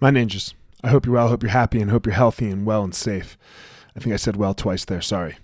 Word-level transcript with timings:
My 0.00 0.10
ninjas, 0.10 0.54
I 0.82 0.88
hope 0.88 1.06
you're 1.06 1.14
well, 1.14 1.28
hope 1.28 1.42
you're 1.42 1.50
happy, 1.50 1.80
and 1.80 1.90
hope 1.90 2.06
you're 2.06 2.14
healthy 2.14 2.48
and 2.48 2.66
well 2.66 2.84
and 2.84 2.94
safe. 2.94 3.38
I 3.96 4.00
think 4.00 4.12
I 4.12 4.16
said 4.16 4.36
well 4.36 4.54
twice 4.54 4.84
there, 4.84 5.00
sorry. 5.00 5.36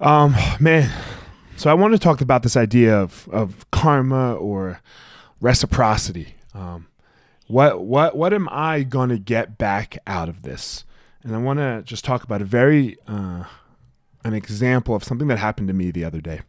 Um, 0.00 0.34
man, 0.60 0.90
so 1.56 1.70
I 1.70 1.74
want 1.74 1.92
to 1.92 1.98
talk 1.98 2.20
about 2.20 2.42
this 2.42 2.56
idea 2.56 2.96
of, 2.96 3.28
of 3.32 3.68
karma 3.70 4.34
or 4.34 4.80
reciprocity. 5.40 6.34
Um, 6.54 6.86
what 7.46 7.80
what 7.80 8.16
what 8.16 8.32
am 8.32 8.48
I 8.50 8.82
going 8.82 9.08
to 9.08 9.18
get 9.18 9.58
back 9.58 9.98
out 10.06 10.28
of 10.28 10.42
this? 10.42 10.84
And 11.22 11.34
I 11.34 11.38
want 11.38 11.58
to 11.58 11.82
just 11.84 12.04
talk 12.04 12.22
about 12.22 12.42
a 12.42 12.44
very 12.44 12.96
uh, 13.08 13.44
an 14.24 14.34
example 14.34 14.94
of 14.94 15.02
something 15.02 15.28
that 15.28 15.38
happened 15.38 15.68
to 15.68 15.74
me 15.74 15.90
the 15.90 16.04
other 16.04 16.20
day. 16.20 16.42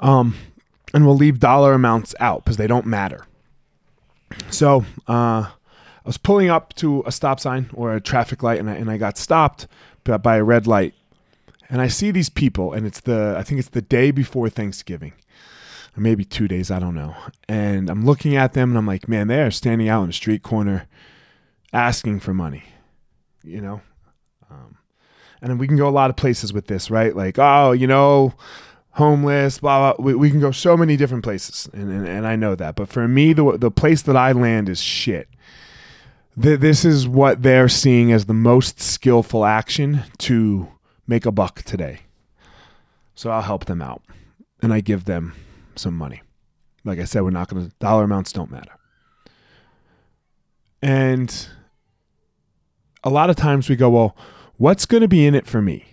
Um, 0.00 0.34
and 0.92 1.06
we'll 1.06 1.16
leave 1.16 1.38
dollar 1.38 1.72
amounts 1.72 2.14
out 2.18 2.44
because 2.44 2.56
they 2.56 2.66
don't 2.66 2.86
matter. 2.86 3.26
So 4.50 4.84
uh, 5.08 5.48
I 5.48 5.52
was 6.04 6.18
pulling 6.18 6.50
up 6.50 6.74
to 6.74 7.02
a 7.06 7.12
stop 7.12 7.40
sign 7.40 7.70
or 7.74 7.94
a 7.94 8.00
traffic 8.00 8.42
light, 8.42 8.58
and 8.58 8.70
I, 8.70 8.74
and 8.74 8.90
I 8.90 8.96
got 8.96 9.18
stopped 9.18 9.66
by 10.04 10.36
a 10.36 10.44
red 10.44 10.66
light 10.66 10.94
and 11.70 11.80
I 11.80 11.86
see 11.86 12.10
these 12.10 12.28
people, 12.28 12.72
and 12.72 12.84
it's 12.84 13.00
the 13.00 13.36
I 13.38 13.44
think 13.44 13.60
it's 13.60 13.68
the 13.68 13.80
day 13.80 14.10
before 14.10 14.50
Thanksgiving, 14.50 15.12
or 15.96 16.00
maybe 16.00 16.24
two 16.24 16.48
days, 16.48 16.70
I 16.70 16.80
don't 16.80 16.96
know. 16.96 17.14
And 17.48 17.88
I'm 17.88 18.04
looking 18.04 18.34
at 18.36 18.54
them, 18.54 18.70
and 18.70 18.78
I'm 18.78 18.86
like, 18.86 19.08
man, 19.08 19.28
they 19.28 19.40
are 19.40 19.52
standing 19.52 19.88
out 19.88 20.02
in 20.02 20.10
a 20.10 20.12
street 20.12 20.42
corner, 20.42 20.88
asking 21.72 22.20
for 22.20 22.34
money, 22.34 22.64
you 23.44 23.60
know. 23.60 23.80
Um, 24.50 24.78
and 25.40 25.60
we 25.60 25.68
can 25.68 25.76
go 25.76 25.88
a 25.88 25.90
lot 25.90 26.10
of 26.10 26.16
places 26.16 26.52
with 26.52 26.66
this, 26.66 26.90
right? 26.90 27.14
Like, 27.14 27.38
oh, 27.38 27.70
you 27.70 27.86
know, 27.86 28.34
homeless, 29.00 29.58
blah 29.58 29.94
blah. 29.94 30.04
We, 30.04 30.14
we 30.14 30.30
can 30.30 30.40
go 30.40 30.52
so 30.52 30.76
many 30.76 30.96
different 30.96 31.24
places, 31.24 31.68
and, 31.72 31.90
and 31.90 32.06
and 32.06 32.26
I 32.26 32.36
know 32.36 32.54
that. 32.54 32.76
But 32.76 32.88
for 32.88 33.08
me, 33.08 33.32
the 33.32 33.58
the 33.58 33.70
place 33.70 34.02
that 34.02 34.16
I 34.16 34.32
land 34.32 34.68
is 34.68 34.80
shit 34.80 35.28
this 36.36 36.84
is 36.84 37.06
what 37.06 37.42
they're 37.42 37.68
seeing 37.68 38.12
as 38.12 38.26
the 38.26 38.34
most 38.34 38.80
skillful 38.80 39.44
action 39.44 40.04
to 40.18 40.68
make 41.06 41.26
a 41.26 41.32
buck 41.32 41.62
today. 41.62 42.00
So 43.14 43.30
I'll 43.30 43.42
help 43.42 43.66
them 43.66 43.82
out 43.82 44.02
and 44.62 44.72
I 44.72 44.80
give 44.80 45.04
them 45.04 45.34
some 45.74 45.96
money. 45.96 46.22
Like 46.84 46.98
I 46.98 47.04
said, 47.04 47.22
we're 47.22 47.30
not 47.30 47.48
going 47.48 47.68
to, 47.68 47.74
dollar 47.78 48.04
amounts 48.04 48.32
don't 48.32 48.50
matter. 48.50 48.72
And 50.80 51.48
a 53.04 53.10
lot 53.10 53.28
of 53.28 53.36
times 53.36 53.68
we 53.68 53.76
go, 53.76 53.90
well, 53.90 54.16
what's 54.56 54.86
going 54.86 55.02
to 55.02 55.08
be 55.08 55.26
in 55.26 55.34
it 55.34 55.46
for 55.46 55.60
me? 55.60 55.84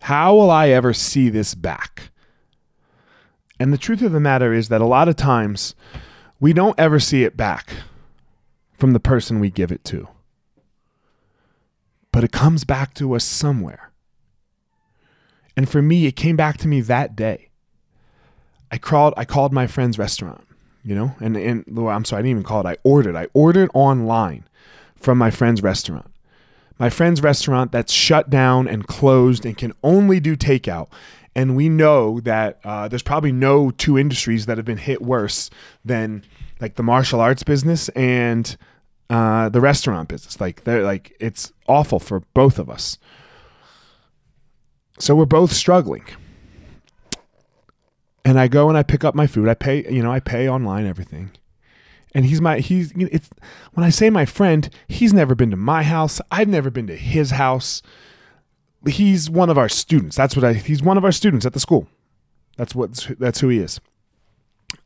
How 0.00 0.34
will 0.34 0.50
I 0.50 0.70
ever 0.70 0.92
see 0.92 1.28
this 1.28 1.54
back? 1.54 2.10
And 3.62 3.72
the 3.72 3.78
truth 3.78 4.02
of 4.02 4.10
the 4.10 4.18
matter 4.18 4.52
is 4.52 4.70
that 4.70 4.80
a 4.80 4.86
lot 4.86 5.06
of 5.06 5.14
times 5.14 5.76
we 6.40 6.52
don't 6.52 6.74
ever 6.80 6.98
see 6.98 7.22
it 7.22 7.36
back 7.36 7.70
from 8.76 8.92
the 8.92 8.98
person 8.98 9.38
we 9.38 9.50
give 9.50 9.70
it 9.70 9.84
to. 9.84 10.08
But 12.10 12.24
it 12.24 12.32
comes 12.32 12.64
back 12.64 12.92
to 12.94 13.14
us 13.14 13.22
somewhere. 13.22 13.92
And 15.56 15.68
for 15.68 15.80
me, 15.80 16.06
it 16.06 16.16
came 16.16 16.34
back 16.34 16.56
to 16.56 16.66
me 16.66 16.80
that 16.80 17.14
day. 17.14 17.50
I 18.72 18.78
called 18.78 19.14
I 19.16 19.24
called 19.24 19.52
my 19.52 19.68
friend's 19.68 19.96
restaurant, 19.96 20.44
you 20.82 20.96
know, 20.96 21.14
and 21.20 21.36
and 21.36 21.64
I'm 21.68 22.04
sorry, 22.04 22.18
I 22.18 22.22
didn't 22.22 22.30
even 22.30 22.42
call 22.42 22.66
it. 22.66 22.68
I 22.68 22.78
ordered. 22.82 23.14
I 23.14 23.28
ordered 23.32 23.70
online 23.74 24.42
from 24.96 25.18
my 25.18 25.30
friend's 25.30 25.62
restaurant. 25.62 26.10
My 26.80 26.90
friend's 26.90 27.22
restaurant 27.22 27.70
that's 27.70 27.92
shut 27.92 28.28
down 28.28 28.66
and 28.66 28.88
closed 28.88 29.46
and 29.46 29.56
can 29.56 29.72
only 29.84 30.18
do 30.18 30.34
takeout. 30.34 30.88
And 31.34 31.56
we 31.56 31.68
know 31.68 32.20
that 32.20 32.60
uh, 32.62 32.88
there's 32.88 33.02
probably 33.02 33.32
no 33.32 33.70
two 33.70 33.98
industries 33.98 34.46
that 34.46 34.58
have 34.58 34.66
been 34.66 34.78
hit 34.78 35.00
worse 35.00 35.48
than 35.84 36.24
like 36.60 36.76
the 36.76 36.82
martial 36.82 37.20
arts 37.20 37.42
business 37.42 37.88
and 37.90 38.56
uh, 39.08 39.48
the 39.48 39.60
restaurant 39.60 40.08
business. 40.08 40.40
Like 40.40 40.64
they're 40.64 40.82
like 40.82 41.16
it's 41.20 41.52
awful 41.66 41.98
for 41.98 42.20
both 42.34 42.58
of 42.58 42.68
us. 42.68 42.98
So 44.98 45.14
we're 45.14 45.24
both 45.24 45.52
struggling. 45.52 46.04
And 48.24 48.38
I 48.38 48.46
go 48.46 48.68
and 48.68 48.78
I 48.78 48.82
pick 48.82 49.02
up 49.04 49.14
my 49.14 49.26
food. 49.26 49.48
I 49.48 49.54
pay, 49.54 49.90
you 49.92 50.02
know, 50.02 50.12
I 50.12 50.20
pay 50.20 50.48
online 50.48 50.86
everything. 50.86 51.32
And 52.14 52.26
he's 52.26 52.40
my 52.40 52.58
he's 52.58 52.92
it's 52.96 53.30
when 53.72 53.84
I 53.84 53.90
say 53.90 54.10
my 54.10 54.26
friend, 54.26 54.68
he's 54.86 55.12
never 55.12 55.34
been 55.34 55.50
to 55.50 55.56
my 55.56 55.82
house. 55.82 56.20
I've 56.30 56.48
never 56.48 56.70
been 56.70 56.86
to 56.88 56.96
his 56.96 57.32
house. 57.32 57.82
He's 58.86 59.30
one 59.30 59.50
of 59.50 59.58
our 59.58 59.68
students. 59.68 60.16
That's 60.16 60.34
what 60.34 60.44
I 60.44 60.54
he's 60.54 60.82
one 60.82 60.98
of 60.98 61.04
our 61.04 61.12
students 61.12 61.46
at 61.46 61.52
the 61.52 61.60
school. 61.60 61.86
That's 62.56 62.74
what 62.74 63.08
that's 63.18 63.40
who 63.40 63.48
he 63.48 63.58
is. 63.58 63.80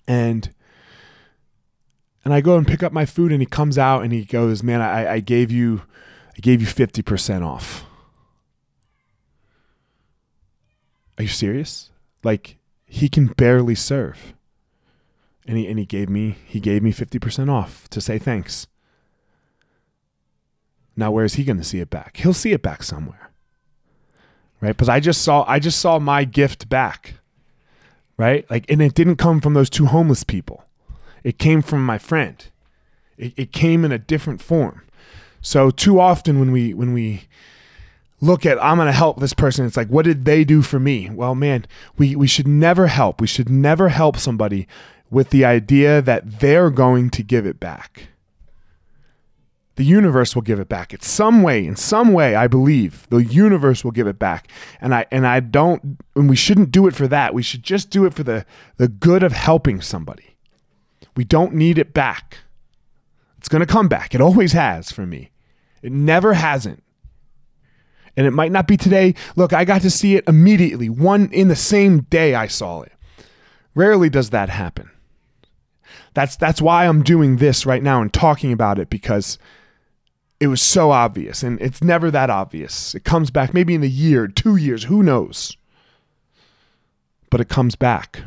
And 0.06 0.54
and 2.24 2.34
I 2.34 2.40
go 2.40 2.56
and 2.56 2.66
pick 2.66 2.82
up 2.82 2.92
my 2.92 3.06
food 3.06 3.32
and 3.32 3.40
he 3.40 3.46
comes 3.46 3.78
out 3.78 4.02
and 4.02 4.12
he 4.12 4.24
goes, 4.24 4.62
Man, 4.62 4.80
I, 4.80 5.14
I 5.14 5.20
gave 5.20 5.50
you 5.50 5.82
I 6.36 6.40
gave 6.40 6.60
you 6.60 6.66
50% 6.66 7.46
off. 7.46 7.84
Are 11.18 11.22
you 11.22 11.28
serious? 11.28 11.90
Like 12.22 12.58
he 12.84 13.08
can 13.08 13.28
barely 13.28 13.74
serve. 13.74 14.34
And 15.46 15.56
he 15.56 15.66
and 15.68 15.78
he 15.78 15.86
gave 15.86 16.08
me 16.08 16.38
he 16.44 16.60
gave 16.60 16.82
me 16.82 16.92
50% 16.92 17.50
off 17.50 17.88
to 17.90 18.00
say 18.00 18.18
thanks. 18.18 18.66
Now 20.96 21.10
where 21.10 21.24
is 21.24 21.34
he 21.34 21.44
going 21.44 21.58
to 21.58 21.64
see 21.64 21.80
it 21.80 21.90
back? 21.90 22.16
He'll 22.18 22.34
see 22.34 22.52
it 22.52 22.62
back 22.62 22.82
somewhere. 22.82 23.30
Right? 24.60 24.76
Because 24.76 24.88
I 24.88 25.00
just 25.00 25.22
saw 25.22 25.44
I 25.46 25.58
just 25.58 25.80
saw 25.80 25.98
my 25.98 26.24
gift 26.24 26.68
back. 26.68 27.14
Right? 28.16 28.48
Like 28.50 28.70
and 28.70 28.80
it 28.80 28.94
didn't 28.94 29.16
come 29.16 29.40
from 29.40 29.54
those 29.54 29.70
two 29.70 29.86
homeless 29.86 30.24
people. 30.24 30.64
It 31.22 31.38
came 31.38 31.62
from 31.62 31.84
my 31.84 31.98
friend. 31.98 32.44
It, 33.18 33.34
it 33.36 33.52
came 33.52 33.84
in 33.84 33.92
a 33.92 33.98
different 33.98 34.40
form. 34.40 34.82
So 35.40 35.70
too 35.70 36.00
often 36.00 36.38
when 36.38 36.52
we 36.52 36.74
when 36.74 36.92
we 36.92 37.28
look 38.20 38.46
at 38.46 38.62
I'm 38.62 38.76
going 38.76 38.86
to 38.86 38.92
help 38.92 39.20
this 39.20 39.34
person. 39.34 39.66
It's 39.66 39.76
like, 39.76 39.88
what 39.88 40.04
did 40.04 40.24
they 40.24 40.44
do 40.44 40.62
for 40.62 40.80
me? 40.80 41.10
Well, 41.10 41.34
man, 41.34 41.66
we 41.96 42.16
we 42.16 42.26
should 42.26 42.48
never 42.48 42.86
help. 42.86 43.20
We 43.20 43.26
should 43.26 43.48
never 43.48 43.88
help 43.90 44.16
somebody 44.16 44.66
with 45.10 45.30
the 45.30 45.44
idea 45.44 46.02
that 46.02 46.40
they're 46.40 46.70
going 46.70 47.10
to 47.10 47.22
give 47.22 47.46
it 47.46 47.60
back. 47.60 48.08
The 49.76 49.84
universe 49.84 50.34
will 50.34 50.42
give 50.42 50.58
it 50.58 50.68
back. 50.68 50.92
It's 50.92 51.06
some 51.06 51.42
way, 51.42 51.64
in 51.64 51.76
some 51.76 52.12
way, 52.12 52.34
I 52.34 52.46
believe 52.46 53.06
the 53.10 53.18
universe 53.18 53.84
will 53.84 53.90
give 53.90 54.06
it 54.06 54.18
back. 54.18 54.48
And 54.80 54.94
I 54.94 55.06
and 55.10 55.26
I 55.26 55.40
don't 55.40 55.98
and 56.14 56.28
we 56.28 56.36
shouldn't 56.36 56.70
do 56.70 56.86
it 56.86 56.94
for 56.94 57.06
that. 57.08 57.34
We 57.34 57.42
should 57.42 57.62
just 57.62 57.90
do 57.90 58.04
it 58.04 58.14
for 58.14 58.22
the 58.22 58.44
the 58.78 58.88
good 58.88 59.22
of 59.22 59.32
helping 59.32 59.80
somebody. 59.80 60.36
We 61.14 61.24
don't 61.24 61.54
need 61.54 61.78
it 61.78 61.94
back. 61.94 62.38
It's 63.38 63.48
going 63.48 63.60
to 63.60 63.66
come 63.66 63.88
back. 63.88 64.14
It 64.14 64.20
always 64.20 64.52
has 64.52 64.90
for 64.90 65.06
me. 65.06 65.30
It 65.82 65.92
never 65.92 66.34
hasn't 66.34 66.82
and 68.16 68.26
it 68.26 68.32
might 68.32 68.52
not 68.52 68.66
be 68.66 68.76
today. 68.76 69.14
Look, 69.36 69.52
I 69.52 69.64
got 69.64 69.82
to 69.82 69.90
see 69.90 70.16
it 70.16 70.24
immediately, 70.26 70.88
one 70.88 71.28
in 71.32 71.48
the 71.48 71.56
same 71.56 72.02
day 72.02 72.34
I 72.34 72.46
saw 72.46 72.82
it. 72.82 72.92
Rarely 73.74 74.08
does 74.08 74.30
that 74.30 74.48
happen. 74.48 74.90
That's 76.14 76.36
that's 76.36 76.62
why 76.62 76.86
I'm 76.86 77.02
doing 77.02 77.36
this 77.36 77.66
right 77.66 77.82
now 77.82 78.00
and 78.00 78.12
talking 78.12 78.52
about 78.52 78.78
it 78.78 78.88
because 78.88 79.38
it 80.38 80.48
was 80.48 80.60
so 80.60 80.90
obvious 80.90 81.42
and 81.42 81.60
it's 81.60 81.82
never 81.82 82.10
that 82.10 82.30
obvious. 82.30 82.94
It 82.94 83.04
comes 83.04 83.30
back 83.30 83.54
maybe 83.54 83.74
in 83.74 83.82
a 83.82 83.86
year, 83.86 84.28
2 84.28 84.56
years, 84.56 84.84
who 84.84 85.02
knows. 85.02 85.56
But 87.30 87.40
it 87.40 87.48
comes 87.48 87.74
back. 87.74 88.22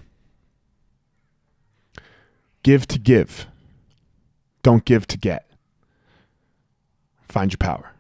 Give 2.64 2.86
to 2.88 3.00
give. 3.00 3.48
Don't 4.64 4.84
give 4.86 5.08
to 5.08 5.18
get. 5.18 5.50
Find 7.30 7.52
your 7.52 7.58
power. 7.58 7.94